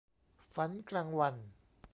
[0.55, 1.35] ฝันกลางวัน